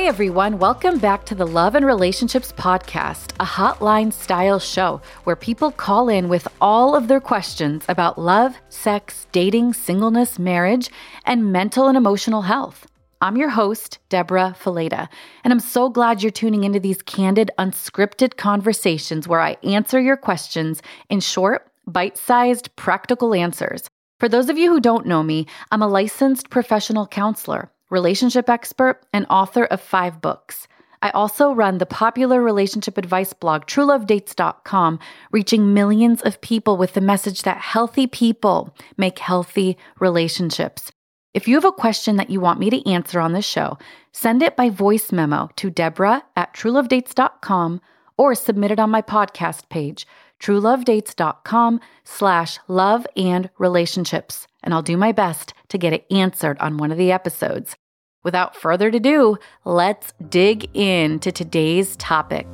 Hey 0.00 0.08
everyone, 0.08 0.58
welcome 0.58 0.98
back 0.98 1.26
to 1.26 1.34
the 1.34 1.46
Love 1.46 1.74
and 1.74 1.84
Relationships 1.84 2.52
Podcast, 2.52 3.34
a 3.38 3.44
hotline 3.44 4.10
style 4.10 4.58
show 4.58 5.02
where 5.24 5.36
people 5.36 5.70
call 5.70 6.08
in 6.08 6.30
with 6.30 6.48
all 6.58 6.96
of 6.96 7.06
their 7.06 7.20
questions 7.20 7.84
about 7.86 8.18
love, 8.18 8.56
sex, 8.70 9.26
dating, 9.30 9.74
singleness, 9.74 10.38
marriage, 10.38 10.88
and 11.26 11.52
mental 11.52 11.86
and 11.86 11.98
emotional 11.98 12.40
health. 12.40 12.86
I'm 13.20 13.36
your 13.36 13.50
host, 13.50 13.98
Debra 14.08 14.56
Fileta, 14.58 15.06
and 15.44 15.52
I'm 15.52 15.60
so 15.60 15.90
glad 15.90 16.22
you're 16.22 16.32
tuning 16.32 16.64
into 16.64 16.80
these 16.80 17.02
candid, 17.02 17.50
unscripted 17.58 18.38
conversations 18.38 19.28
where 19.28 19.40
I 19.40 19.58
answer 19.62 20.00
your 20.00 20.16
questions 20.16 20.80
in 21.10 21.20
short, 21.20 21.70
bite 21.86 22.16
sized, 22.16 22.74
practical 22.74 23.34
answers. 23.34 23.90
For 24.18 24.30
those 24.30 24.48
of 24.48 24.56
you 24.56 24.72
who 24.72 24.80
don't 24.80 25.04
know 25.04 25.22
me, 25.22 25.46
I'm 25.70 25.82
a 25.82 25.88
licensed 25.88 26.48
professional 26.48 27.06
counselor 27.06 27.70
relationship 27.90 28.48
expert, 28.48 29.04
and 29.12 29.26
author 29.28 29.64
of 29.64 29.80
five 29.80 30.20
books. 30.20 30.66
I 31.02 31.10
also 31.10 31.52
run 31.52 31.78
the 31.78 31.86
popular 31.86 32.42
relationship 32.42 32.98
advice 32.98 33.32
blog 33.32 33.66
truelovedates.com, 33.66 34.98
reaching 35.30 35.72
millions 35.72 36.22
of 36.22 36.40
people 36.40 36.76
with 36.76 36.92
the 36.92 37.00
message 37.00 37.42
that 37.42 37.58
healthy 37.58 38.06
people 38.06 38.74
make 38.96 39.18
healthy 39.18 39.78
relationships. 39.98 40.92
If 41.32 41.46
you 41.46 41.54
have 41.54 41.64
a 41.64 41.72
question 41.72 42.16
that 42.16 42.28
you 42.28 42.40
want 42.40 42.58
me 42.58 42.70
to 42.70 42.90
answer 42.90 43.20
on 43.20 43.32
the 43.32 43.42
show, 43.42 43.78
send 44.12 44.42
it 44.42 44.56
by 44.56 44.68
voice 44.68 45.12
memo 45.12 45.48
to 45.56 45.70
Debra 45.70 46.24
at 46.36 46.54
truelovedates.com 46.54 47.80
or 48.18 48.34
submit 48.34 48.72
it 48.72 48.80
on 48.80 48.90
my 48.90 49.00
podcast 49.00 49.68
page, 49.68 50.06
truelovedates.com 50.40 51.80
slash 52.04 52.58
love 52.66 53.06
and 53.16 53.48
relationships. 53.58 54.46
And 54.62 54.74
I'll 54.74 54.82
do 54.82 54.96
my 54.96 55.12
best 55.12 55.54
to 55.68 55.78
get 55.78 55.92
it 55.92 56.04
answered 56.10 56.58
on 56.58 56.76
one 56.76 56.90
of 56.92 56.98
the 56.98 57.12
episodes. 57.12 57.76
Without 58.22 58.54
further 58.54 58.88
ado, 58.88 59.38
let's 59.64 60.12
dig 60.28 60.68
into 60.76 61.32
today's 61.32 61.96
topic. 61.96 62.46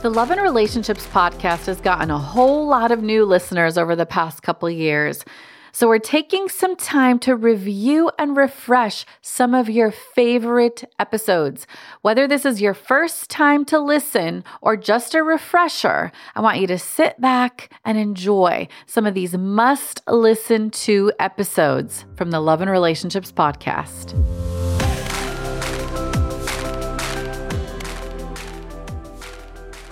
The 0.00 0.10
Love 0.10 0.30
and 0.30 0.40
Relationships 0.40 1.06
podcast 1.08 1.66
has 1.66 1.78
gotten 1.82 2.10
a 2.10 2.16
whole 2.16 2.66
lot 2.66 2.90
of 2.90 3.02
new 3.02 3.26
listeners 3.26 3.76
over 3.76 3.94
the 3.94 4.06
past 4.06 4.42
couple 4.42 4.70
years. 4.70 5.26
So, 5.72 5.88
we're 5.88 5.98
taking 5.98 6.48
some 6.48 6.76
time 6.76 7.18
to 7.20 7.36
review 7.36 8.10
and 8.18 8.36
refresh 8.36 9.06
some 9.20 9.54
of 9.54 9.68
your 9.68 9.90
favorite 9.90 10.84
episodes. 10.98 11.66
Whether 12.02 12.26
this 12.26 12.44
is 12.44 12.60
your 12.60 12.74
first 12.74 13.30
time 13.30 13.64
to 13.66 13.78
listen 13.78 14.44
or 14.60 14.76
just 14.76 15.14
a 15.14 15.22
refresher, 15.22 16.12
I 16.34 16.40
want 16.40 16.60
you 16.60 16.66
to 16.68 16.78
sit 16.78 17.20
back 17.20 17.72
and 17.84 17.96
enjoy 17.98 18.68
some 18.86 19.06
of 19.06 19.14
these 19.14 19.36
must 19.36 20.02
listen 20.06 20.70
to 20.70 21.12
episodes 21.18 22.04
from 22.16 22.30
the 22.30 22.40
Love 22.40 22.60
and 22.60 22.70
Relationships 22.70 23.32
podcast. 23.32 24.14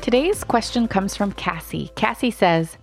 Today's 0.09 0.43
question 0.43 0.89
comes 0.89 1.15
from 1.15 1.33
Cassie. 1.33 1.91
Cassie 1.95 2.31
says, 2.31 2.79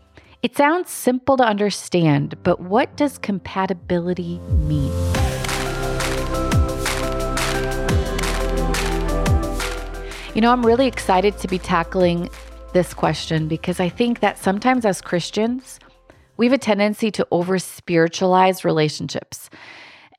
it 0.46 0.56
sounds 0.56 0.92
simple 0.92 1.38
to 1.38 1.44
understand, 1.44 2.36
but 2.44 2.60
what 2.60 2.96
does 2.96 3.18
compatibility 3.18 4.38
mean? 4.68 4.94
You 10.36 10.42
know, 10.42 10.52
I'm 10.52 10.64
really 10.64 10.86
excited 10.86 11.36
to 11.40 11.48
be 11.48 11.58
tackling 11.58 12.30
this 12.74 12.94
question 12.94 13.48
because 13.48 13.80
I 13.80 13.90
think 13.90 14.20
that 14.20 14.38
sometimes 14.38 14.86
as 14.86 15.02
Christians, 15.02 15.80
we 16.38 16.46
have 16.46 16.54
a 16.54 16.60
tendency 16.60 17.10
to 17.10 17.28
over 17.32 17.58
spiritualize 17.58 18.64
relationships. 18.64 19.50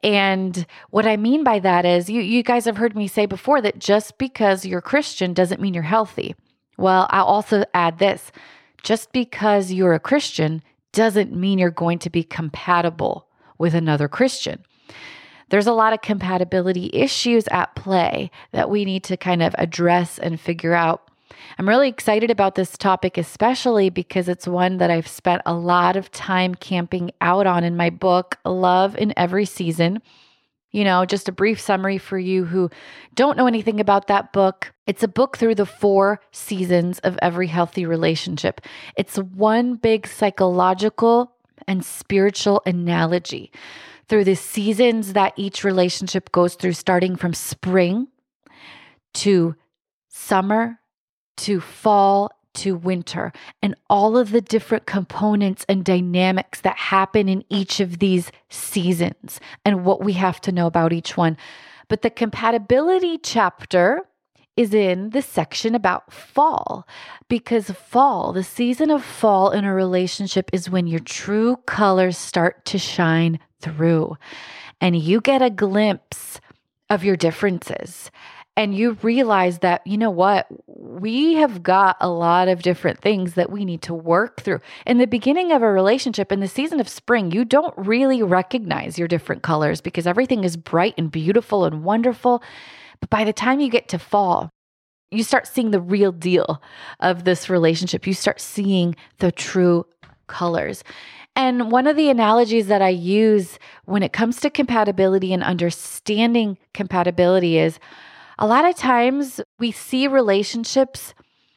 And 0.02 0.66
what 0.90 1.06
I 1.06 1.16
mean 1.16 1.44
by 1.44 1.60
that 1.60 1.84
is, 1.84 2.10
you, 2.10 2.20
you 2.20 2.42
guys 2.42 2.64
have 2.64 2.78
heard 2.78 2.96
me 2.96 3.06
say 3.06 3.26
before 3.26 3.60
that 3.60 3.78
just 3.78 4.18
because 4.18 4.66
you're 4.66 4.80
Christian 4.80 5.34
doesn't 5.34 5.60
mean 5.60 5.72
you're 5.72 5.84
healthy. 5.84 6.34
Well, 6.76 7.06
I'll 7.10 7.26
also 7.26 7.62
add 7.74 8.00
this 8.00 8.32
just 8.86 9.10
because 9.10 9.72
you're 9.72 9.94
a 9.94 9.98
Christian 9.98 10.62
doesn't 10.92 11.34
mean 11.34 11.58
you're 11.58 11.70
going 11.72 11.98
to 11.98 12.08
be 12.08 12.22
compatible 12.22 13.26
with 13.58 13.74
another 13.74 14.06
Christian. 14.06 14.64
There's 15.48 15.66
a 15.66 15.72
lot 15.72 15.92
of 15.92 16.02
compatibility 16.02 16.90
issues 16.92 17.48
at 17.48 17.74
play 17.74 18.30
that 18.52 18.70
we 18.70 18.84
need 18.84 19.02
to 19.04 19.16
kind 19.16 19.42
of 19.42 19.56
address 19.58 20.20
and 20.20 20.38
figure 20.38 20.72
out. 20.72 21.10
I'm 21.58 21.68
really 21.68 21.88
excited 21.88 22.30
about 22.30 22.54
this 22.54 22.78
topic, 22.78 23.18
especially 23.18 23.90
because 23.90 24.28
it's 24.28 24.46
one 24.46 24.76
that 24.76 24.88
I've 24.88 25.08
spent 25.08 25.42
a 25.44 25.54
lot 25.54 25.96
of 25.96 26.12
time 26.12 26.54
camping 26.54 27.10
out 27.20 27.48
on 27.48 27.64
in 27.64 27.76
my 27.76 27.90
book, 27.90 28.38
Love 28.44 28.96
in 28.96 29.12
Every 29.16 29.46
Season. 29.46 30.00
You 30.72 30.84
know, 30.84 31.04
just 31.06 31.28
a 31.28 31.32
brief 31.32 31.60
summary 31.60 31.98
for 31.98 32.18
you 32.18 32.44
who 32.44 32.70
don't 33.14 33.36
know 33.36 33.46
anything 33.46 33.80
about 33.80 34.08
that 34.08 34.32
book. 34.32 34.72
It's 34.86 35.02
a 35.02 35.08
book 35.08 35.36
through 35.36 35.54
the 35.54 35.66
four 35.66 36.20
seasons 36.32 36.98
of 37.00 37.18
every 37.22 37.46
healthy 37.46 37.86
relationship. 37.86 38.60
It's 38.96 39.16
one 39.16 39.76
big 39.76 40.06
psychological 40.06 41.32
and 41.66 41.84
spiritual 41.84 42.62
analogy 42.66 43.52
through 44.08 44.24
the 44.24 44.36
seasons 44.36 45.14
that 45.14 45.32
each 45.36 45.64
relationship 45.64 46.30
goes 46.30 46.54
through, 46.54 46.74
starting 46.74 47.16
from 47.16 47.32
spring 47.32 48.08
to 49.14 49.56
summer 50.08 50.78
to 51.38 51.60
fall 51.60 52.30
to 52.56 52.74
winter 52.74 53.32
and 53.62 53.74
all 53.88 54.16
of 54.16 54.30
the 54.30 54.40
different 54.40 54.86
components 54.86 55.64
and 55.68 55.84
dynamics 55.84 56.60
that 56.62 56.76
happen 56.76 57.28
in 57.28 57.44
each 57.48 57.80
of 57.80 57.98
these 57.98 58.30
seasons 58.48 59.40
and 59.64 59.84
what 59.84 60.02
we 60.02 60.14
have 60.14 60.40
to 60.42 60.52
know 60.52 60.66
about 60.66 60.92
each 60.92 61.16
one. 61.16 61.36
But 61.88 62.02
the 62.02 62.10
compatibility 62.10 63.18
chapter 63.18 64.02
is 64.56 64.72
in 64.72 65.10
the 65.10 65.22
section 65.22 65.74
about 65.74 66.12
fall 66.12 66.86
because 67.28 67.70
fall, 67.70 68.32
the 68.32 68.42
season 68.42 68.90
of 68.90 69.04
fall 69.04 69.50
in 69.50 69.64
a 69.64 69.74
relationship, 69.74 70.50
is 70.52 70.70
when 70.70 70.86
your 70.86 71.00
true 71.00 71.56
colors 71.66 72.16
start 72.16 72.64
to 72.64 72.78
shine 72.78 73.38
through 73.60 74.16
and 74.80 74.96
you 74.96 75.20
get 75.20 75.42
a 75.42 75.50
glimpse 75.50 76.40
of 76.88 77.04
your 77.04 77.16
differences 77.16 78.10
and 78.56 78.74
you 78.74 78.96
realize 79.02 79.58
that, 79.58 79.86
you 79.86 79.98
know 79.98 80.10
what, 80.10 80.46
we 80.66 81.34
have 81.34 81.62
got 81.62 81.96
a 82.00 82.08
lot 82.08 82.48
of 82.48 82.62
different 82.62 83.00
things 83.00 83.34
that 83.34 83.50
we 83.50 83.64
need 83.64 83.82
to 83.82 83.94
work 83.94 84.40
through. 84.40 84.60
In 84.86 84.96
the 84.96 85.06
beginning 85.06 85.52
of 85.52 85.62
a 85.62 85.70
relationship, 85.70 86.32
in 86.32 86.40
the 86.40 86.48
season 86.48 86.80
of 86.80 86.88
spring, 86.88 87.30
you 87.30 87.44
don't 87.44 87.74
really 87.76 88.22
recognize 88.22 88.98
your 88.98 89.08
different 89.08 89.42
colors 89.42 89.82
because 89.82 90.06
everything 90.06 90.42
is 90.42 90.56
bright 90.56 90.94
and 90.96 91.10
beautiful 91.10 91.66
and 91.66 91.84
wonderful. 91.84 92.42
But 93.00 93.10
by 93.10 93.24
the 93.24 93.32
time 93.32 93.60
you 93.60 93.68
get 93.68 93.88
to 93.88 93.98
fall, 93.98 94.48
you 95.10 95.22
start 95.22 95.46
seeing 95.46 95.70
the 95.70 95.80
real 95.80 96.10
deal 96.10 96.62
of 97.00 97.24
this 97.24 97.50
relationship. 97.50 98.06
You 98.06 98.14
start 98.14 98.40
seeing 98.40 98.96
the 99.18 99.30
true 99.30 99.86
colors. 100.26 100.82
And 101.36 101.70
one 101.70 101.86
of 101.86 101.96
the 101.96 102.08
analogies 102.08 102.68
that 102.68 102.80
I 102.80 102.88
use 102.88 103.58
when 103.84 104.02
it 104.02 104.14
comes 104.14 104.40
to 104.40 104.50
compatibility 104.50 105.34
and 105.34 105.42
understanding 105.42 106.56
compatibility 106.72 107.58
is 107.58 107.78
a 108.38 108.46
lot 108.46 108.64
of 108.64 108.76
times 108.76 109.40
we 109.58 109.70
see 109.72 110.06
relationships 110.06 111.14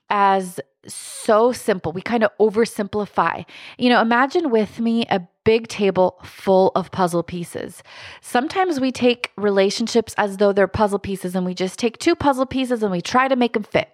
as 0.09 0.59
so 0.87 1.51
simple. 1.51 1.91
We 1.91 2.01
kind 2.01 2.23
of 2.23 2.31
oversimplify. 2.39 3.45
You 3.77 3.89
know, 3.89 4.01
imagine 4.01 4.49
with 4.49 4.79
me 4.79 5.05
a 5.09 5.27
big 5.43 5.67
table 5.67 6.19
full 6.23 6.71
of 6.75 6.91
puzzle 6.91 7.23
pieces. 7.23 7.83
Sometimes 8.21 8.79
we 8.79 8.91
take 8.91 9.31
relationships 9.37 10.13
as 10.17 10.37
though 10.37 10.53
they're 10.53 10.67
puzzle 10.67 10.99
pieces 10.99 11.35
and 11.35 11.45
we 11.45 11.53
just 11.53 11.79
take 11.79 11.97
two 11.97 12.15
puzzle 12.15 12.45
pieces 12.45 12.81
and 12.81 12.91
we 12.91 13.01
try 13.01 13.27
to 13.27 13.35
make 13.35 13.53
them 13.53 13.63
fit. 13.63 13.89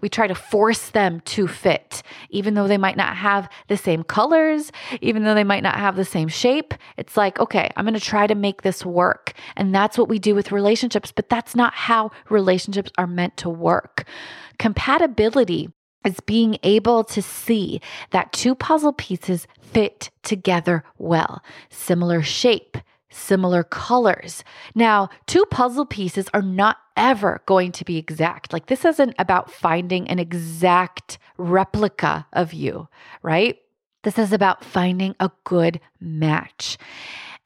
We 0.00 0.08
try 0.08 0.26
to 0.26 0.34
force 0.34 0.90
them 0.90 1.20
to 1.26 1.46
fit, 1.48 2.02
even 2.30 2.54
though 2.54 2.68
they 2.68 2.78
might 2.78 2.96
not 2.96 3.16
have 3.16 3.48
the 3.68 3.76
same 3.76 4.02
colors, 4.02 4.72
even 5.00 5.24
though 5.24 5.34
they 5.34 5.44
might 5.44 5.62
not 5.62 5.76
have 5.76 5.96
the 5.96 6.04
same 6.04 6.28
shape. 6.28 6.74
It's 6.96 7.16
like, 7.16 7.38
okay, 7.40 7.70
I'm 7.76 7.84
going 7.84 7.94
to 7.94 8.00
try 8.00 8.26
to 8.26 8.34
make 8.34 8.62
this 8.62 8.84
work. 8.84 9.32
And 9.56 9.74
that's 9.74 9.98
what 9.98 10.08
we 10.08 10.18
do 10.18 10.34
with 10.34 10.52
relationships, 10.52 11.12
but 11.12 11.28
that's 11.28 11.54
not 11.54 11.74
how 11.74 12.10
relationships 12.28 12.90
are 12.98 13.06
meant 13.06 13.36
to 13.38 13.48
work. 13.48 14.04
Compatibility 14.58 15.70
is 16.04 16.20
being 16.20 16.58
able 16.62 17.04
to 17.04 17.20
see 17.20 17.80
that 18.10 18.32
two 18.32 18.54
puzzle 18.54 18.92
pieces 18.92 19.46
fit 19.60 20.10
together 20.22 20.84
well, 20.96 21.42
similar 21.70 22.22
shape, 22.22 22.76
similar 23.10 23.62
colors. 23.64 24.44
Now, 24.74 25.08
two 25.26 25.44
puzzle 25.46 25.86
pieces 25.86 26.28
are 26.32 26.42
not 26.42 26.78
ever 26.98 27.40
going 27.46 27.72
to 27.72 27.84
be 27.84 27.96
exact. 27.96 28.52
Like, 28.52 28.66
this 28.66 28.84
isn't 28.84 29.14
about 29.18 29.50
finding 29.50 30.08
an 30.08 30.18
exact 30.18 31.18
replica 31.38 32.26
of 32.34 32.52
you, 32.52 32.88
right? 33.22 33.58
This 34.02 34.18
is 34.18 34.32
about 34.32 34.64
finding 34.64 35.14
a 35.18 35.30
good 35.44 35.80
match. 36.00 36.76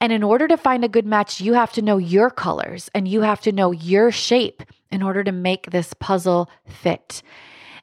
And 0.00 0.12
in 0.12 0.24
order 0.24 0.48
to 0.48 0.56
find 0.56 0.84
a 0.84 0.88
good 0.88 1.06
match, 1.06 1.40
you 1.40 1.54
have 1.54 1.72
to 1.74 1.82
know 1.82 1.98
your 1.98 2.30
colors 2.30 2.90
and 2.92 3.06
you 3.06 3.20
have 3.20 3.40
to 3.42 3.52
know 3.52 3.70
your 3.70 4.10
shape 4.10 4.64
in 4.90 5.02
order 5.02 5.22
to 5.22 5.30
make 5.30 5.70
this 5.70 5.94
puzzle 5.94 6.50
fit. 6.66 7.22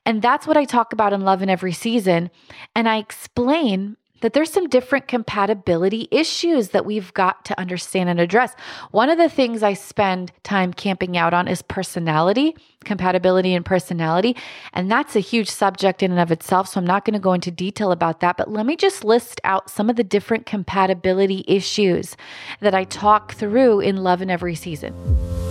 And 0.06 0.22
that's 0.22 0.46
what 0.46 0.58
I 0.58 0.66
talk 0.66 0.92
about 0.92 1.14
in 1.14 1.22
Love 1.22 1.42
in 1.42 1.50
Every 1.50 1.72
Season. 1.72 2.30
And 2.76 2.90
I 2.90 2.98
explain 2.98 3.96
that 4.22 4.34
there's 4.34 4.52
some 4.52 4.68
different 4.68 5.08
compatibility 5.08 6.08
issues 6.12 6.70
that 6.70 6.86
we've 6.86 7.14
got 7.14 7.46
to 7.46 7.60
understand 7.60 8.10
and 8.10 8.20
address. 8.20 8.54
One 8.92 9.10
of 9.10 9.18
the 9.18 9.30
things 9.30 9.64
I 9.64 9.74
spend 9.74 10.32
time 10.44 10.74
camping 10.74 11.18
out 11.18 11.34
on 11.34 11.48
is 11.48 11.62
personality, 11.62 12.56
compatibility 12.86 13.54
and 13.54 13.66
personality. 13.66 14.36
And 14.74 14.92
that's 14.92 15.16
a 15.16 15.20
huge 15.20 15.50
subject 15.50 16.04
in 16.04 16.12
and 16.12 16.20
of 16.20 16.32
itself. 16.32 16.68
So 16.70 16.80
I'm 16.80 16.88
not 16.88 17.06
going 17.06 17.14
to 17.14 17.20
go 17.20 17.34
into 17.34 17.52
detail 17.52 17.92
about 17.92 18.20
that. 18.22 18.38
But 18.38 18.52
let 18.52 18.66
me 18.66 18.76
just 18.76 19.04
list 19.04 19.42
out 19.44 19.70
some 19.70 19.90
of 19.90 19.96
the 19.96 20.04
different 20.04 20.46
compatibility 20.46 21.44
issues 21.48 22.16
that 22.62 22.74
I 22.74 22.84
talk 22.84 23.34
through 23.34 23.82
in 23.82 23.98
Love 23.98 24.22
in 24.22 24.30
Every 24.30 24.56
Season. 24.56 25.49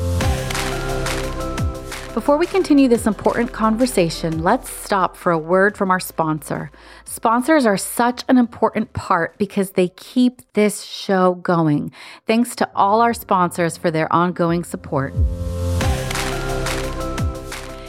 Before 2.19 2.37
we 2.37 2.49
continue 2.49 2.89
this 2.89 3.07
important 3.07 3.53
conversation, 3.53 4.43
let's 4.43 4.69
stop 4.69 5.17
for 5.17 5.31
a 5.31 5.39
word 5.39 5.77
from 5.77 5.93
our 5.93 6.01
sponsor. 6.01 6.73
Sponsors 7.05 7.65
are 7.65 7.77
such 7.77 8.25
an 8.27 8.39
important 8.39 8.93
part 8.93 9.39
because 9.39 9.71
they 9.71 9.91
keep 9.91 10.43
this 10.55 10.83
show 10.83 11.37
going. 11.37 11.93
Thanks 12.27 12.57
to 12.57 12.69
all 12.75 13.03
our 13.03 13.15
sponsors 13.15 13.77
for 13.77 13.93
their 13.93 14.13
ongoing 14.13 14.65
support. 14.65 15.15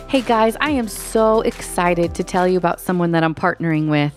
Hey 0.08 0.22
guys, 0.22 0.56
I 0.62 0.70
am 0.70 0.88
so 0.88 1.42
excited 1.42 2.14
to 2.14 2.24
tell 2.24 2.48
you 2.48 2.60
about 2.60 2.80
someone 2.80 3.14
that 3.14 3.24
I'm 3.24 3.34
partnering 3.34 3.90
with. 3.90 4.14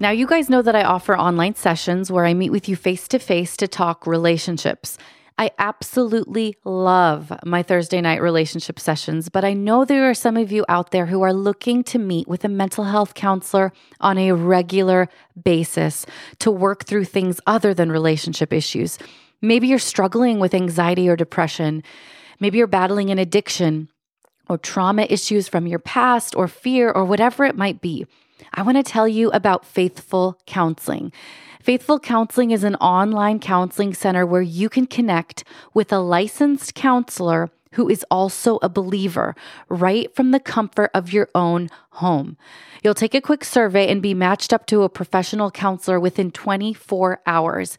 Now, 0.00 0.12
you 0.12 0.26
guys 0.26 0.48
know 0.48 0.62
that 0.62 0.74
I 0.74 0.82
offer 0.82 1.14
online 1.14 1.56
sessions 1.56 2.10
where 2.10 2.24
I 2.24 2.32
meet 2.32 2.52
with 2.52 2.70
you 2.70 2.76
face 2.76 3.06
to 3.08 3.18
face 3.18 3.58
to 3.58 3.68
talk 3.68 4.06
relationships. 4.06 4.96
I 5.42 5.50
absolutely 5.58 6.56
love 6.62 7.32
my 7.44 7.64
Thursday 7.64 8.00
night 8.00 8.22
relationship 8.22 8.78
sessions, 8.78 9.28
but 9.28 9.44
I 9.44 9.54
know 9.54 9.84
there 9.84 10.08
are 10.08 10.14
some 10.14 10.36
of 10.36 10.52
you 10.52 10.64
out 10.68 10.92
there 10.92 11.06
who 11.06 11.22
are 11.22 11.32
looking 11.32 11.82
to 11.82 11.98
meet 11.98 12.28
with 12.28 12.44
a 12.44 12.48
mental 12.48 12.84
health 12.84 13.14
counselor 13.14 13.72
on 13.98 14.18
a 14.18 14.30
regular 14.30 15.08
basis 15.42 16.06
to 16.38 16.52
work 16.52 16.84
through 16.84 17.06
things 17.06 17.40
other 17.44 17.74
than 17.74 17.90
relationship 17.90 18.52
issues. 18.52 19.00
Maybe 19.40 19.66
you're 19.66 19.80
struggling 19.80 20.38
with 20.38 20.54
anxiety 20.54 21.08
or 21.08 21.16
depression. 21.16 21.82
Maybe 22.38 22.58
you're 22.58 22.68
battling 22.68 23.10
an 23.10 23.18
addiction 23.18 23.88
or 24.48 24.58
trauma 24.58 25.08
issues 25.10 25.48
from 25.48 25.66
your 25.66 25.80
past 25.80 26.36
or 26.36 26.46
fear 26.46 26.88
or 26.88 27.04
whatever 27.04 27.42
it 27.44 27.56
might 27.56 27.80
be. 27.80 28.06
I 28.54 28.62
want 28.62 28.76
to 28.76 28.84
tell 28.84 29.08
you 29.08 29.28
about 29.32 29.66
Faithful 29.66 30.38
Counseling. 30.46 31.10
Faithful 31.62 32.00
Counseling 32.00 32.50
is 32.50 32.64
an 32.64 32.74
online 32.76 33.38
counseling 33.38 33.94
center 33.94 34.26
where 34.26 34.42
you 34.42 34.68
can 34.68 34.84
connect 34.84 35.44
with 35.72 35.92
a 35.92 36.00
licensed 36.00 36.74
counselor 36.74 37.52
who 37.74 37.88
is 37.88 38.04
also 38.10 38.58
a 38.62 38.68
believer 38.68 39.36
right 39.68 40.12
from 40.12 40.32
the 40.32 40.40
comfort 40.40 40.90
of 40.92 41.12
your 41.12 41.28
own 41.36 41.70
home. 41.90 42.36
You'll 42.82 42.94
take 42.94 43.14
a 43.14 43.20
quick 43.20 43.44
survey 43.44 43.86
and 43.86 44.02
be 44.02 44.12
matched 44.12 44.52
up 44.52 44.66
to 44.66 44.82
a 44.82 44.88
professional 44.88 45.52
counselor 45.52 46.00
within 46.00 46.32
24 46.32 47.20
hours. 47.26 47.78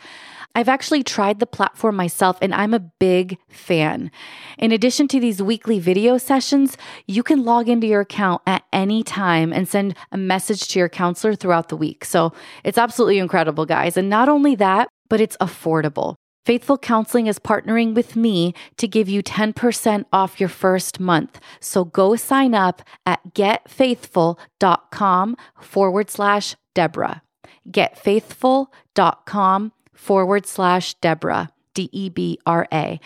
I've 0.56 0.70
actually 0.70 1.04
tried 1.04 1.40
the 1.40 1.48
platform 1.48 1.96
myself 1.96 2.38
and 2.42 2.54
I'm 2.54 2.74
a 2.74 2.80
big 2.80 3.38
fan. 3.50 4.12
In 4.60 4.72
addition 4.72 5.08
to 5.10 5.20
these 5.20 5.42
weekly 5.42 5.80
video 5.80 6.20
sessions, 6.20 6.78
you 7.08 7.24
can 7.24 7.44
log 7.44 7.70
into 7.70 7.88
your 7.88 8.02
account 8.02 8.44
at 8.46 8.64
any 8.72 9.02
time 9.04 9.52
and 9.52 9.68
send 9.68 9.96
a 10.12 10.18
message 10.18 10.68
to 10.70 10.80
your 10.80 10.90
counselor 10.90 11.34
throughout 11.34 11.70
the 11.70 11.78
week. 11.78 12.06
So 12.06 12.34
it's 12.64 12.78
absolutely 12.78 13.18
incredible, 13.18 13.66
guys. 13.66 13.98
And 13.98 14.10
not 14.10 14.30
only 14.30 14.54
that, 14.56 14.90
but 15.10 15.20
it's 15.20 15.38
affordable. 15.38 16.16
Faithful 16.46 16.78
Counseling 16.78 17.28
is 17.28 17.40
partnering 17.40 17.96
with 17.96 18.18
me 18.18 18.54
to 18.78 18.88
give 18.88 19.08
you 19.08 19.24
10% 19.24 20.06
off 20.12 20.40
your 20.40 20.50
first 20.50 21.00
month. 21.00 21.40
So 21.62 21.86
go 21.86 22.18
sign 22.18 22.54
up 22.54 22.82
at 23.06 23.22
getfaithful.com 23.34 25.38
forward 25.62 26.10
slash 26.10 26.58
Debra. 26.76 27.22
Getfaithful.com 27.70 29.72
forward 29.94 30.45
slash 30.45 30.94
Debra, 30.95 31.51
D 31.74 31.90
E 31.92 32.10
B 32.10 32.40
R 32.45 32.68
A. 32.72 33.00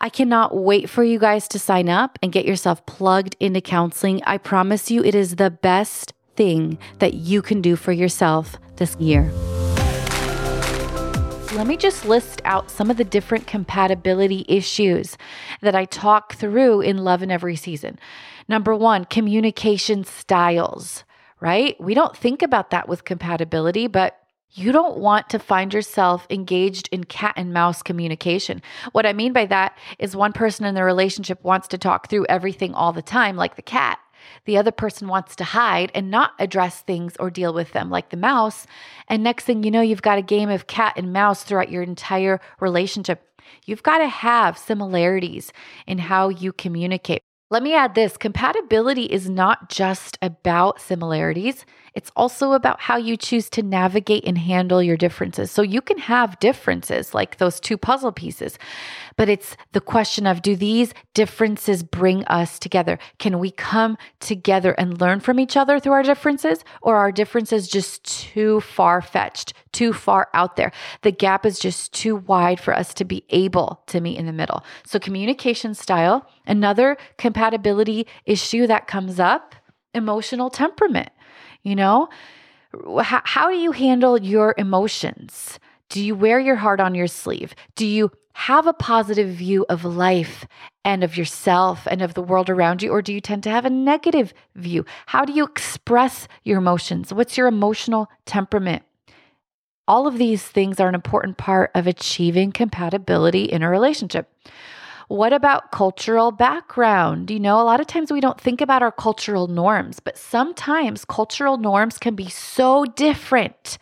I 0.00 0.08
cannot 0.08 0.56
wait 0.56 0.88
for 0.88 1.02
you 1.02 1.18
guys 1.18 1.48
to 1.48 1.58
sign 1.58 1.88
up 1.88 2.18
and 2.22 2.30
get 2.30 2.44
yourself 2.44 2.86
plugged 2.86 3.36
into 3.40 3.60
counseling. 3.60 4.22
I 4.24 4.38
promise 4.38 4.90
you, 4.90 5.02
it 5.02 5.14
is 5.14 5.36
the 5.36 5.50
best 5.50 6.12
thing 6.36 6.78
that 7.00 7.14
you 7.14 7.42
can 7.42 7.60
do 7.60 7.74
for 7.74 7.90
yourself 7.90 8.56
this 8.76 8.96
year. 8.96 9.32
Let 11.54 11.66
me 11.66 11.76
just 11.76 12.04
list 12.04 12.40
out 12.44 12.70
some 12.70 12.90
of 12.90 12.96
the 12.96 13.04
different 13.04 13.48
compatibility 13.48 14.44
issues 14.46 15.16
that 15.62 15.74
I 15.74 15.86
talk 15.86 16.34
through 16.34 16.82
in 16.82 16.98
Love 16.98 17.22
in 17.22 17.32
Every 17.32 17.56
Season. 17.56 17.98
Number 18.46 18.76
one, 18.76 19.04
communication 19.06 20.04
styles, 20.04 21.02
right? 21.40 21.74
We 21.80 21.94
don't 21.94 22.16
think 22.16 22.42
about 22.42 22.70
that 22.70 22.88
with 22.88 23.04
compatibility, 23.04 23.88
but 23.88 24.20
you 24.52 24.72
don't 24.72 24.98
want 24.98 25.28
to 25.30 25.38
find 25.38 25.72
yourself 25.72 26.26
engaged 26.30 26.88
in 26.90 27.04
cat 27.04 27.34
and 27.36 27.52
mouse 27.52 27.82
communication. 27.82 28.62
What 28.92 29.06
I 29.06 29.12
mean 29.12 29.32
by 29.32 29.46
that 29.46 29.76
is 29.98 30.16
one 30.16 30.32
person 30.32 30.64
in 30.64 30.74
the 30.74 30.84
relationship 30.84 31.42
wants 31.44 31.68
to 31.68 31.78
talk 31.78 32.08
through 32.08 32.26
everything 32.26 32.74
all 32.74 32.92
the 32.92 33.02
time, 33.02 33.36
like 33.36 33.56
the 33.56 33.62
cat. 33.62 33.98
The 34.46 34.56
other 34.56 34.72
person 34.72 35.08
wants 35.08 35.36
to 35.36 35.44
hide 35.44 35.92
and 35.94 36.10
not 36.10 36.32
address 36.38 36.80
things 36.80 37.16
or 37.20 37.30
deal 37.30 37.52
with 37.52 37.72
them, 37.72 37.90
like 37.90 38.10
the 38.10 38.16
mouse. 38.16 38.66
And 39.06 39.22
next 39.22 39.44
thing 39.44 39.62
you 39.62 39.70
know, 39.70 39.80
you've 39.80 40.02
got 40.02 40.18
a 40.18 40.22
game 40.22 40.50
of 40.50 40.66
cat 40.66 40.94
and 40.96 41.12
mouse 41.12 41.44
throughout 41.44 41.70
your 41.70 41.82
entire 41.82 42.40
relationship. 42.60 43.22
You've 43.64 43.82
got 43.82 43.98
to 43.98 44.08
have 44.08 44.58
similarities 44.58 45.52
in 45.86 45.98
how 45.98 46.28
you 46.28 46.52
communicate. 46.52 47.22
Let 47.50 47.62
me 47.62 47.74
add 47.74 47.94
this 47.94 48.18
compatibility 48.18 49.04
is 49.04 49.30
not 49.30 49.70
just 49.70 50.18
about 50.20 50.82
similarities, 50.82 51.64
it's 51.94 52.10
also 52.16 52.52
about 52.52 52.80
how 52.80 52.96
you 52.96 53.16
choose 53.16 53.48
to 53.50 53.62
navigate 53.62 54.24
and 54.24 54.38
handle 54.38 54.82
your 54.82 54.96
differences. 54.96 55.50
So 55.50 55.62
you 55.62 55.80
can 55.80 55.98
have 55.98 56.38
differences 56.38 57.14
like 57.14 57.38
those 57.38 57.60
two 57.60 57.76
puzzle 57.76 58.12
pieces, 58.12 58.58
but 59.16 59.28
it's 59.28 59.56
the 59.72 59.80
question 59.80 60.26
of 60.26 60.42
do 60.42 60.56
these 60.56 60.94
differences 61.14 61.82
bring 61.82 62.24
us 62.26 62.58
together? 62.58 62.98
Can 63.18 63.38
we 63.38 63.50
come 63.50 63.98
together 64.20 64.72
and 64.72 65.00
learn 65.00 65.20
from 65.20 65.40
each 65.40 65.56
other 65.56 65.80
through 65.80 65.92
our 65.92 66.02
differences, 66.02 66.64
or 66.82 66.96
are 66.96 67.10
differences 67.10 67.68
just 67.68 68.04
too 68.04 68.60
far 68.60 69.02
fetched, 69.02 69.54
too 69.72 69.92
far 69.92 70.28
out 70.34 70.56
there? 70.56 70.70
The 71.02 71.10
gap 71.10 71.44
is 71.44 71.58
just 71.58 71.92
too 71.92 72.16
wide 72.16 72.60
for 72.60 72.74
us 72.74 72.94
to 72.94 73.04
be 73.04 73.24
able 73.30 73.82
to 73.88 74.00
meet 74.00 74.18
in 74.18 74.26
the 74.26 74.32
middle. 74.32 74.64
So, 74.86 74.98
communication 74.98 75.74
style, 75.74 76.28
another 76.46 76.96
compatibility 77.16 78.06
issue 78.24 78.66
that 78.68 78.86
comes 78.86 79.18
up, 79.18 79.54
emotional 79.94 80.50
temperament. 80.50 81.10
You 81.62 81.76
know, 81.76 82.08
how, 83.00 83.22
how 83.24 83.50
do 83.50 83.56
you 83.56 83.72
handle 83.72 84.20
your 84.20 84.54
emotions? 84.58 85.58
Do 85.88 86.02
you 86.02 86.14
wear 86.14 86.38
your 86.38 86.56
heart 86.56 86.80
on 86.80 86.94
your 86.94 87.06
sleeve? 87.06 87.54
Do 87.74 87.86
you 87.86 88.10
have 88.34 88.66
a 88.66 88.72
positive 88.72 89.30
view 89.30 89.66
of 89.68 89.84
life 89.84 90.46
and 90.84 91.02
of 91.02 91.16
yourself 91.16 91.88
and 91.90 92.02
of 92.02 92.14
the 92.14 92.22
world 92.22 92.48
around 92.48 92.82
you? 92.82 92.90
Or 92.90 93.02
do 93.02 93.12
you 93.12 93.20
tend 93.20 93.42
to 93.44 93.50
have 93.50 93.64
a 93.64 93.70
negative 93.70 94.32
view? 94.54 94.84
How 95.06 95.24
do 95.24 95.32
you 95.32 95.44
express 95.44 96.28
your 96.44 96.58
emotions? 96.58 97.12
What's 97.12 97.36
your 97.36 97.48
emotional 97.48 98.08
temperament? 98.26 98.84
All 99.88 100.06
of 100.06 100.18
these 100.18 100.44
things 100.44 100.78
are 100.78 100.88
an 100.88 100.94
important 100.94 101.38
part 101.38 101.70
of 101.74 101.86
achieving 101.86 102.52
compatibility 102.52 103.44
in 103.44 103.62
a 103.62 103.70
relationship. 103.70 104.30
What 105.08 105.32
about 105.32 105.72
cultural 105.72 106.32
background? 106.32 107.30
You 107.30 107.40
know, 107.40 107.58
a 107.58 107.64
lot 107.64 107.80
of 107.80 107.86
times 107.86 108.12
we 108.12 108.20
don't 108.20 108.38
think 108.38 108.60
about 108.60 108.82
our 108.82 108.92
cultural 108.92 109.46
norms, 109.46 110.00
but 110.00 110.18
sometimes 110.18 111.06
cultural 111.06 111.56
norms 111.56 111.96
can 111.96 112.14
be 112.14 112.28
so 112.28 112.84
different 112.84 113.78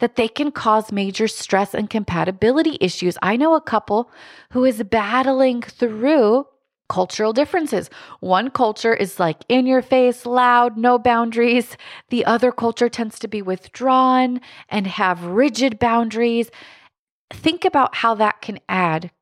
that 0.00 0.16
they 0.16 0.26
can 0.26 0.50
cause 0.50 0.90
major 0.90 1.28
stress 1.28 1.74
and 1.74 1.88
compatibility 1.88 2.76
issues. 2.80 3.16
I 3.22 3.36
know 3.36 3.54
a 3.54 3.60
couple 3.60 4.10
who 4.50 4.64
is 4.64 4.82
battling 4.82 5.62
through 5.62 6.48
cultural 6.88 7.32
differences. 7.32 7.88
One 8.18 8.50
culture 8.50 8.94
is 8.94 9.20
like 9.20 9.44
in 9.48 9.66
your 9.66 9.80
face, 9.80 10.26
loud, 10.26 10.76
no 10.76 10.98
boundaries. 10.98 11.76
The 12.08 12.24
other 12.24 12.50
culture 12.50 12.88
tends 12.88 13.20
to 13.20 13.28
be 13.28 13.42
withdrawn 13.42 14.40
and 14.68 14.88
have 14.88 15.24
rigid 15.24 15.78
boundaries. 15.78 16.50
Think 17.30 17.64
about 17.64 17.94
how 17.94 18.16
that 18.16 18.42
can 18.42 18.58
add 18.68 19.12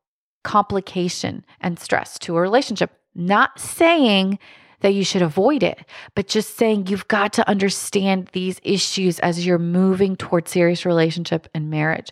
complication 0.43 1.45
and 1.61 1.79
stress 1.79 2.19
to 2.19 2.37
a 2.37 2.41
relationship. 2.41 2.91
Not 3.15 3.59
saying 3.59 4.39
that 4.81 4.93
you 4.93 5.03
should 5.03 5.21
avoid 5.21 5.63
it, 5.63 5.85
but 6.13 6.27
just 6.27 6.57
saying 6.57 6.87
you've 6.87 7.07
got 7.07 7.33
to 7.33 7.49
understand 7.49 8.29
these 8.33 8.59
issues 8.63 9.17
as 9.19 9.45
you're 9.45 9.57
moving 9.57 10.15
towards 10.15 10.51
serious 10.51 10.85
relationship 10.85 11.47
and 11.53 11.69
marriage. 11.69 12.11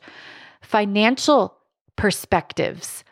Financial 0.61 1.57
perspectives. 1.97 3.03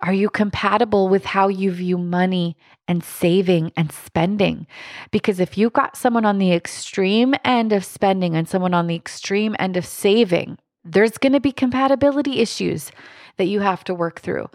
Are 0.00 0.14
you 0.14 0.30
compatible 0.30 1.08
with 1.08 1.24
how 1.24 1.46
you 1.46 1.70
view 1.70 1.96
money 1.96 2.56
and 2.88 3.04
saving 3.04 3.70
and 3.76 3.92
spending? 3.92 4.66
Because 5.12 5.38
if 5.38 5.56
you've 5.56 5.74
got 5.74 5.96
someone 5.96 6.24
on 6.24 6.38
the 6.38 6.52
extreme 6.52 7.34
end 7.44 7.72
of 7.72 7.84
spending 7.84 8.34
and 8.34 8.48
someone 8.48 8.74
on 8.74 8.88
the 8.88 8.96
extreme 8.96 9.54
end 9.60 9.76
of 9.76 9.86
saving, 9.86 10.58
there's 10.84 11.18
going 11.18 11.34
to 11.34 11.40
be 11.40 11.52
compatibility 11.52 12.40
issues 12.40 12.90
that 13.36 13.46
you 13.46 13.60
have 13.60 13.84
to 13.84 13.94
work 13.94 14.20
through. 14.20 14.48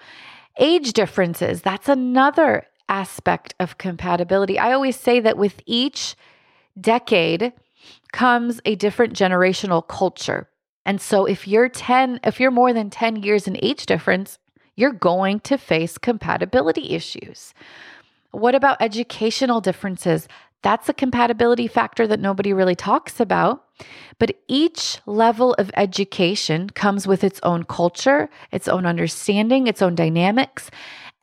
Age 0.57 0.93
differences, 0.93 1.61
that's 1.61 1.89
another 1.89 2.65
aspect 2.89 3.53
of 3.59 3.77
compatibility. 3.77 4.57
I 4.57 4.73
always 4.73 4.95
say 4.95 5.19
that 5.19 5.37
with 5.37 5.61
each 5.65 6.15
decade 6.79 7.53
comes 8.11 8.59
a 8.65 8.75
different 8.75 9.13
generational 9.13 9.85
culture. 9.87 10.47
And 10.85 11.01
so 11.01 11.25
if 11.25 11.47
you're 11.47 11.69
10, 11.69 12.21
if 12.23 12.39
you're 12.39 12.51
more 12.51 12.73
than 12.73 12.89
10 12.89 13.17
years 13.17 13.47
in 13.47 13.57
age 13.61 13.85
difference, 13.85 14.39
you're 14.75 14.93
going 14.93 15.41
to 15.41 15.57
face 15.57 15.97
compatibility 15.97 16.91
issues. 16.91 17.53
What 18.31 18.55
about 18.55 18.81
educational 18.81 19.59
differences? 19.59 20.27
That's 20.63 20.89
a 20.89 20.93
compatibility 20.93 21.67
factor 21.67 22.07
that 22.07 22.19
nobody 22.19 22.53
really 22.53 22.75
talks 22.75 23.19
about. 23.19 23.63
But 24.19 24.37
each 24.47 24.99
level 25.05 25.53
of 25.55 25.69
education 25.75 26.69
comes 26.71 27.07
with 27.07 27.23
its 27.23 27.39
own 27.43 27.63
culture, 27.63 28.29
its 28.51 28.67
own 28.67 28.85
understanding, 28.85 29.67
its 29.67 29.81
own 29.81 29.93
dynamics. 29.93 30.71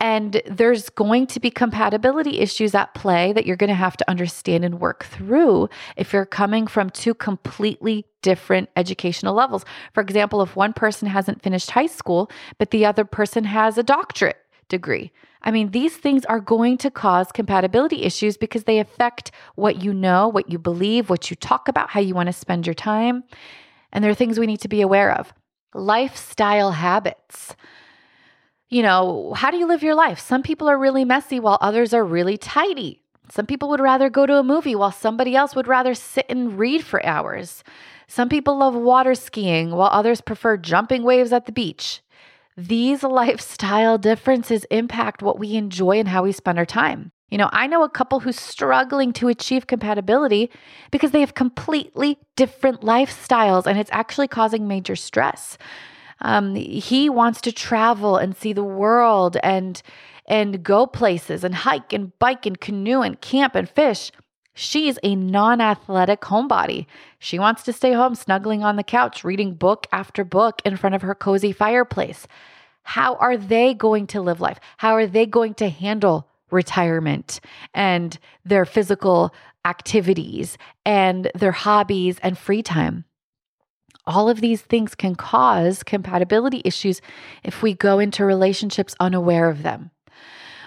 And 0.00 0.42
there's 0.46 0.90
going 0.90 1.26
to 1.28 1.40
be 1.40 1.50
compatibility 1.50 2.40
issues 2.40 2.74
at 2.74 2.94
play 2.94 3.32
that 3.32 3.46
you're 3.46 3.56
going 3.56 3.68
to 3.68 3.74
have 3.74 3.96
to 3.96 4.10
understand 4.10 4.64
and 4.64 4.80
work 4.80 5.04
through 5.04 5.68
if 5.96 6.12
you're 6.12 6.26
coming 6.26 6.66
from 6.66 6.90
two 6.90 7.14
completely 7.14 8.04
different 8.20 8.70
educational 8.76 9.34
levels. 9.34 9.64
For 9.92 10.00
example, 10.00 10.42
if 10.42 10.56
one 10.56 10.72
person 10.72 11.08
hasn't 11.08 11.42
finished 11.42 11.70
high 11.70 11.86
school, 11.86 12.30
but 12.58 12.70
the 12.70 12.84
other 12.86 13.04
person 13.04 13.44
has 13.44 13.78
a 13.78 13.82
doctorate 13.82 14.36
degree. 14.68 15.12
I 15.42 15.50
mean, 15.50 15.70
these 15.70 15.96
things 15.96 16.24
are 16.24 16.40
going 16.40 16.78
to 16.78 16.90
cause 16.90 17.30
compatibility 17.30 18.02
issues 18.02 18.36
because 18.36 18.64
they 18.64 18.78
affect 18.78 19.30
what 19.56 19.82
you 19.82 19.92
know, 19.92 20.28
what 20.28 20.50
you 20.50 20.58
believe, 20.58 21.10
what 21.10 21.30
you 21.30 21.36
talk 21.36 21.68
about, 21.68 21.90
how 21.90 22.00
you 22.00 22.14
want 22.14 22.28
to 22.28 22.32
spend 22.32 22.66
your 22.66 22.74
time. 22.74 23.24
And 23.92 24.02
there 24.02 24.10
are 24.10 24.14
things 24.14 24.38
we 24.38 24.46
need 24.46 24.60
to 24.60 24.68
be 24.68 24.80
aware 24.80 25.12
of. 25.12 25.32
Lifestyle 25.74 26.72
habits. 26.72 27.54
You 28.68 28.82
know, 28.82 29.34
how 29.36 29.50
do 29.50 29.58
you 29.58 29.66
live 29.66 29.82
your 29.82 29.94
life? 29.94 30.18
Some 30.18 30.42
people 30.42 30.68
are 30.68 30.78
really 30.78 31.04
messy 31.04 31.38
while 31.38 31.58
others 31.60 31.92
are 31.92 32.04
really 32.04 32.36
tidy. 32.38 33.02
Some 33.30 33.46
people 33.46 33.68
would 33.70 33.80
rather 33.80 34.10
go 34.10 34.26
to 34.26 34.38
a 34.38 34.42
movie 34.42 34.74
while 34.74 34.92
somebody 34.92 35.36
else 35.36 35.54
would 35.54 35.68
rather 35.68 35.94
sit 35.94 36.26
and 36.28 36.58
read 36.58 36.84
for 36.84 37.04
hours. 37.04 37.62
Some 38.06 38.28
people 38.28 38.58
love 38.58 38.74
water 38.74 39.14
skiing 39.14 39.70
while 39.70 39.88
others 39.92 40.20
prefer 40.20 40.56
jumping 40.56 41.02
waves 41.04 41.32
at 41.32 41.46
the 41.46 41.52
beach. 41.52 42.00
These 42.56 43.02
lifestyle 43.02 43.98
differences 43.98 44.64
impact 44.70 45.22
what 45.22 45.38
we 45.38 45.56
enjoy 45.56 45.98
and 45.98 46.08
how 46.08 46.24
we 46.24 46.32
spend 46.32 46.58
our 46.58 46.66
time. 46.66 47.12
You 47.30 47.38
know, 47.38 47.48
I 47.52 47.66
know 47.66 47.82
a 47.82 47.88
couple 47.88 48.20
who's 48.20 48.38
struggling 48.38 49.12
to 49.14 49.28
achieve 49.28 49.66
compatibility 49.66 50.50
because 50.90 51.10
they 51.10 51.20
have 51.20 51.34
completely 51.34 52.18
different 52.36 52.82
lifestyles 52.82 53.66
and 53.66 53.78
it's 53.78 53.90
actually 53.92 54.28
causing 54.28 54.68
major 54.68 54.94
stress. 54.94 55.58
Um, 56.20 56.54
he 56.54 57.10
wants 57.10 57.40
to 57.40 57.52
travel 57.52 58.16
and 58.16 58.36
see 58.36 58.52
the 58.52 58.64
world 58.64 59.36
and 59.42 59.82
and 60.26 60.62
go 60.62 60.86
places 60.86 61.44
and 61.44 61.54
hike 61.54 61.92
and 61.92 62.18
bike 62.18 62.46
and 62.46 62.58
canoe 62.58 63.02
and 63.02 63.20
camp 63.20 63.54
and 63.54 63.68
fish. 63.68 64.10
She's 64.54 64.98
a 65.02 65.16
non 65.16 65.60
athletic 65.60 66.20
homebody. 66.22 66.86
She 67.18 67.38
wants 67.38 67.64
to 67.64 67.72
stay 67.72 67.92
home 67.92 68.14
snuggling 68.14 68.62
on 68.62 68.76
the 68.76 68.84
couch, 68.84 69.24
reading 69.24 69.54
book 69.54 69.86
after 69.92 70.24
book 70.24 70.62
in 70.64 70.76
front 70.76 70.94
of 70.94 71.02
her 71.02 71.14
cozy 71.14 71.52
fireplace. 71.52 72.26
How 72.84 73.16
are 73.16 73.36
they 73.36 73.74
going 73.74 74.06
to 74.08 74.20
live 74.20 74.40
life? 74.40 74.60
How 74.76 74.92
are 74.92 75.06
they 75.06 75.26
going 75.26 75.54
to 75.54 75.68
handle 75.68 76.28
retirement 76.50 77.40
and 77.72 78.16
their 78.44 78.64
physical 78.64 79.34
activities 79.64 80.56
and 80.86 81.30
their 81.34 81.52
hobbies 81.52 82.18
and 82.22 82.38
free 82.38 82.62
time? 82.62 83.04
All 84.06 84.28
of 84.28 84.40
these 84.40 84.60
things 84.60 84.94
can 84.94 85.14
cause 85.14 85.82
compatibility 85.82 86.60
issues 86.64 87.00
if 87.42 87.62
we 87.62 87.74
go 87.74 87.98
into 87.98 88.24
relationships 88.24 88.94
unaware 89.00 89.48
of 89.48 89.62
them. 89.62 89.90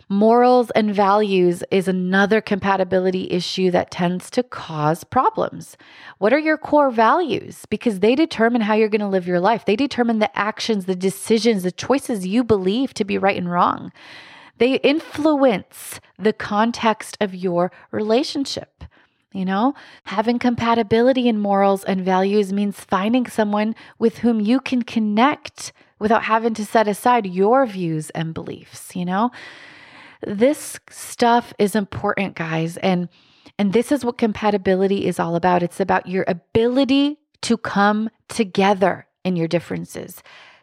Morals 0.10 0.72
and 0.72 0.96
values 0.96 1.66
is 1.70 1.90
another 1.90 2.40
compatibility 2.40 3.30
issue 3.30 3.70
that 3.72 3.92
tends 3.92 4.30
to 4.30 4.42
cause 4.42 5.04
problems. 5.04 5.76
What 6.18 6.32
are 6.32 6.40
your 6.40 6.58
core 6.58 6.92
values? 6.92 7.66
Because 7.70 8.00
they 8.00 8.16
determine 8.16 8.62
how 8.62 8.74
you're 8.74 8.88
going 8.88 9.02
to 9.02 9.08
live 9.08 9.28
your 9.28 9.42
life. 9.42 9.66
They 9.66 9.76
determine 9.76 10.20
the 10.20 10.38
actions, 10.38 10.86
the 10.86 10.96
decisions, 10.96 11.64
the 11.64 11.74
choices 11.74 12.26
you 12.26 12.46
believe 12.46 12.94
to 12.94 13.04
be 13.04 13.18
right 13.18 13.36
and 13.36 13.52
wrong. 13.52 13.92
They 14.60 14.76
influence 14.76 16.00
the 16.18 16.32
context 16.32 17.18
of 17.20 17.36
your 17.36 17.70
relationship. 17.92 18.86
You 19.34 19.44
know, 19.44 19.74
having 20.06 20.40
compatibility 20.40 21.28
in 21.28 21.38
morals 21.38 21.84
and 21.84 22.00
values 22.06 22.54
means 22.54 22.80
finding 22.80 23.28
someone 23.28 23.76
with 24.00 24.20
whom 24.20 24.40
you 24.40 24.62
can 24.62 24.84
connect 24.84 25.74
without 26.00 26.24
having 26.24 26.54
to 26.54 26.66
set 26.66 26.88
aside 26.88 27.26
your 27.26 27.66
views 27.66 28.10
and 28.12 28.34
beliefs, 28.34 28.96
you 28.96 29.04
know? 29.04 29.32
This 30.26 30.80
stuff 30.90 31.54
is 31.60 31.76
important, 31.76 32.36
guys. 32.36 32.78
And 32.78 33.10
and 33.60 33.74
this 33.74 33.92
is 33.92 34.06
what 34.06 34.18
compatibility 34.18 35.06
is 35.06 35.20
all 35.20 35.36
about. 35.36 35.64
It's 35.64 35.80
about 35.80 36.08
your 36.08 36.26
ability 36.28 37.18
to 37.42 37.58
come 37.58 38.10
together 38.28 39.08
in 39.24 39.36
your 39.36 39.48
differences. 39.48 40.22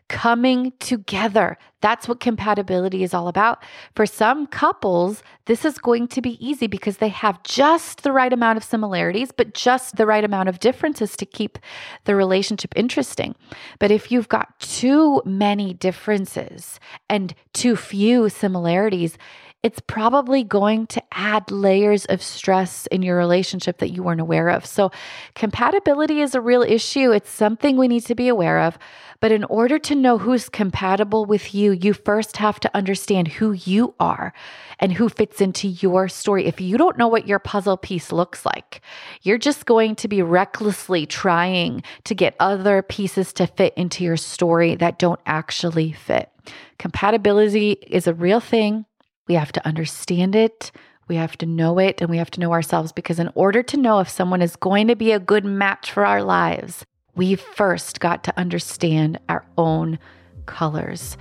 Coming 0.08 0.72
together. 0.80 1.56
That's 1.80 2.06
what 2.06 2.20
compatibility 2.20 3.02
is 3.02 3.14
all 3.14 3.26
about. 3.26 3.62
For 3.96 4.04
some 4.04 4.46
couples, 4.46 5.22
this 5.46 5.64
is 5.64 5.78
going 5.78 6.08
to 6.08 6.20
be 6.20 6.46
easy 6.46 6.66
because 6.66 6.98
they 6.98 7.08
have 7.08 7.42
just 7.42 8.02
the 8.02 8.12
right 8.12 8.32
amount 8.32 8.58
of 8.58 8.64
similarities, 8.64 9.32
but 9.32 9.54
just 9.54 9.96
the 9.96 10.06
right 10.06 10.22
amount 10.22 10.50
of 10.50 10.60
differences 10.60 11.16
to 11.16 11.26
keep 11.26 11.58
the 12.04 12.14
relationship 12.14 12.72
interesting. 12.76 13.34
But 13.78 13.90
if 13.90 14.12
you've 14.12 14.28
got 14.28 14.58
too 14.60 15.22
many 15.24 15.72
differences 15.72 16.78
and 17.08 17.34
too 17.54 17.74
few 17.74 18.28
similarities, 18.28 19.16
it's 19.64 19.80
probably 19.80 20.44
going 20.44 20.86
to 20.88 21.02
add 21.10 21.50
layers 21.50 22.04
of 22.04 22.22
stress 22.22 22.86
in 22.88 23.00
your 23.00 23.16
relationship 23.16 23.78
that 23.78 23.92
you 23.92 24.02
weren't 24.02 24.20
aware 24.20 24.50
of. 24.50 24.66
So, 24.66 24.90
compatibility 25.34 26.20
is 26.20 26.34
a 26.34 26.40
real 26.42 26.60
issue. 26.62 27.12
It's 27.12 27.30
something 27.30 27.78
we 27.78 27.88
need 27.88 28.04
to 28.04 28.14
be 28.14 28.28
aware 28.28 28.60
of. 28.60 28.78
But 29.20 29.32
in 29.32 29.44
order 29.44 29.78
to 29.78 29.94
know 29.94 30.18
who's 30.18 30.50
compatible 30.50 31.24
with 31.24 31.54
you, 31.54 31.72
you 31.72 31.94
first 31.94 32.36
have 32.36 32.60
to 32.60 32.70
understand 32.76 33.28
who 33.28 33.52
you 33.52 33.94
are 33.98 34.34
and 34.80 34.92
who 34.92 35.08
fits 35.08 35.40
into 35.40 35.66
your 35.66 36.08
story. 36.08 36.44
If 36.44 36.60
you 36.60 36.76
don't 36.76 36.98
know 36.98 37.08
what 37.08 37.26
your 37.26 37.38
puzzle 37.38 37.78
piece 37.78 38.12
looks 38.12 38.44
like, 38.44 38.82
you're 39.22 39.38
just 39.38 39.64
going 39.64 39.96
to 39.96 40.08
be 40.08 40.20
recklessly 40.20 41.06
trying 41.06 41.82
to 42.04 42.14
get 42.14 42.36
other 42.38 42.82
pieces 42.82 43.32
to 43.34 43.46
fit 43.46 43.72
into 43.78 44.04
your 44.04 44.18
story 44.18 44.74
that 44.74 44.98
don't 44.98 45.20
actually 45.24 45.92
fit. 45.92 46.30
Compatibility 46.78 47.72
is 47.86 48.06
a 48.06 48.12
real 48.12 48.40
thing. 48.40 48.84
We 49.26 49.34
have 49.34 49.52
to 49.52 49.66
understand 49.66 50.36
it. 50.36 50.70
We 51.08 51.16
have 51.16 51.36
to 51.38 51.46
know 51.46 51.78
it 51.78 52.00
and 52.00 52.10
we 52.10 52.18
have 52.18 52.30
to 52.32 52.40
know 52.40 52.52
ourselves 52.52 52.92
because, 52.92 53.18
in 53.18 53.30
order 53.34 53.62
to 53.62 53.76
know 53.76 54.00
if 54.00 54.08
someone 54.08 54.42
is 54.42 54.56
going 54.56 54.88
to 54.88 54.96
be 54.96 55.12
a 55.12 55.18
good 55.18 55.44
match 55.44 55.90
for 55.90 56.04
our 56.04 56.22
lives, 56.22 56.84
we've 57.14 57.40
first 57.40 58.00
got 58.00 58.24
to 58.24 58.38
understand 58.38 59.18
our 59.28 59.44
own 59.56 59.98
colors. 60.46 61.16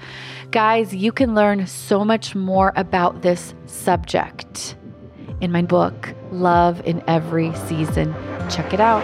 Guys, 0.52 0.94
you 0.94 1.12
can 1.12 1.36
learn 1.36 1.66
so 1.68 2.04
much 2.04 2.36
more 2.36 2.74
about 2.76 3.22
this 3.22 3.54
subject 3.66 4.76
in 5.42 5.52
my 5.52 5.62
book, 5.62 6.14
Love 6.32 6.82
in 6.86 7.04
Every 7.08 7.54
Season. 7.68 8.14
Check 8.50 8.74
it 8.74 8.80
out. 8.80 9.04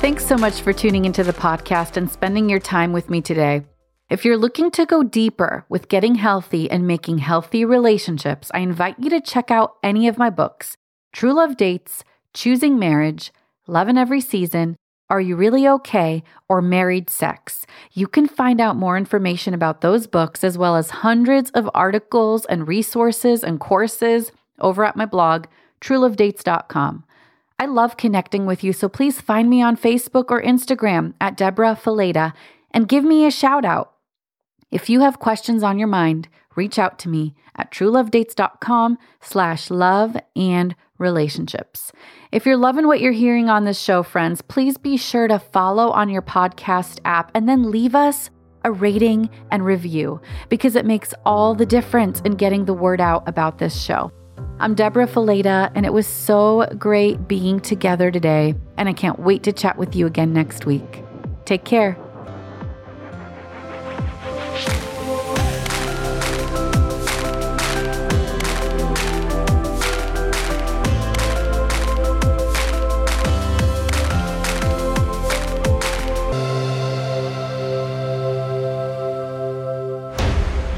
Thanks 0.00 0.26
so 0.26 0.36
much 0.36 0.60
for 0.60 0.72
tuning 0.72 1.04
into 1.04 1.24
the 1.24 1.32
podcast 1.32 1.96
and 1.96 2.10
spending 2.10 2.48
your 2.48 2.60
time 2.60 2.92
with 2.92 3.10
me 3.10 3.20
today. 3.20 3.64
If 4.10 4.24
you're 4.24 4.38
looking 4.38 4.70
to 4.70 4.86
go 4.86 5.02
deeper 5.02 5.66
with 5.68 5.88
getting 5.88 6.14
healthy 6.14 6.70
and 6.70 6.86
making 6.86 7.18
healthy 7.18 7.62
relationships, 7.62 8.50
I 8.54 8.60
invite 8.60 8.96
you 8.98 9.10
to 9.10 9.20
check 9.20 9.50
out 9.50 9.76
any 9.82 10.08
of 10.08 10.16
my 10.16 10.30
books 10.30 10.78
True 11.12 11.34
Love 11.34 11.58
Dates, 11.58 12.04
Choosing 12.32 12.78
Marriage, 12.78 13.32
Love 13.66 13.86
in 13.86 13.98
Every 13.98 14.22
Season, 14.22 14.76
Are 15.10 15.20
You 15.20 15.36
Really 15.36 15.68
Okay, 15.68 16.22
or 16.48 16.62
Married 16.62 17.10
Sex. 17.10 17.66
You 17.92 18.06
can 18.06 18.26
find 18.26 18.62
out 18.62 18.76
more 18.76 18.96
information 18.96 19.52
about 19.52 19.82
those 19.82 20.06
books 20.06 20.42
as 20.42 20.56
well 20.56 20.76
as 20.76 20.88
hundreds 20.88 21.50
of 21.50 21.68
articles 21.74 22.46
and 22.46 22.66
resources 22.66 23.44
and 23.44 23.60
courses 23.60 24.32
over 24.58 24.86
at 24.86 24.96
my 24.96 25.04
blog, 25.04 25.48
truelovedates.com. 25.82 27.04
I 27.58 27.66
love 27.66 27.98
connecting 27.98 28.46
with 28.46 28.64
you, 28.64 28.72
so 28.72 28.88
please 28.88 29.20
find 29.20 29.50
me 29.50 29.60
on 29.60 29.76
Facebook 29.76 30.30
or 30.30 30.40
Instagram 30.40 31.12
at 31.20 31.36
Debra 31.36 31.76
Fileta 31.76 32.32
and 32.70 32.88
give 32.88 33.04
me 33.04 33.26
a 33.26 33.30
shout 33.30 33.66
out. 33.66 33.92
If 34.70 34.90
you 34.90 35.00
have 35.00 35.18
questions 35.18 35.62
on 35.62 35.78
your 35.78 35.88
mind, 35.88 36.28
reach 36.54 36.78
out 36.78 36.98
to 37.00 37.08
me 37.08 37.34
at 37.56 37.72
truelovedates.com 37.72 38.98
slash 39.20 39.70
love 39.70 40.16
and 40.36 40.76
relationships. 40.98 41.90
If 42.32 42.44
you're 42.44 42.56
loving 42.56 42.86
what 42.86 43.00
you're 43.00 43.12
hearing 43.12 43.48
on 43.48 43.64
this 43.64 43.80
show, 43.80 44.02
friends, 44.02 44.42
please 44.42 44.76
be 44.76 44.96
sure 44.98 45.26
to 45.26 45.38
follow 45.38 45.90
on 45.90 46.10
your 46.10 46.22
podcast 46.22 47.00
app 47.04 47.30
and 47.34 47.48
then 47.48 47.70
leave 47.70 47.94
us 47.94 48.28
a 48.64 48.72
rating 48.72 49.30
and 49.50 49.64
review 49.64 50.20
because 50.50 50.76
it 50.76 50.84
makes 50.84 51.14
all 51.24 51.54
the 51.54 51.64
difference 51.64 52.20
in 52.22 52.32
getting 52.32 52.66
the 52.66 52.74
word 52.74 53.00
out 53.00 53.26
about 53.26 53.58
this 53.58 53.80
show. 53.80 54.12
I'm 54.60 54.74
Debra 54.74 55.06
Fileta, 55.06 55.70
and 55.76 55.86
it 55.86 55.92
was 55.92 56.06
so 56.06 56.66
great 56.76 57.28
being 57.28 57.60
together 57.60 58.10
today, 58.10 58.56
and 58.76 58.88
I 58.88 58.92
can't 58.92 59.20
wait 59.20 59.44
to 59.44 59.52
chat 59.52 59.78
with 59.78 59.94
you 59.94 60.04
again 60.06 60.32
next 60.32 60.66
week. 60.66 61.04
Take 61.44 61.64
care. 61.64 61.96